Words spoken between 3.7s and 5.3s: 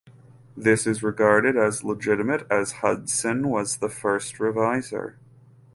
the first reviser.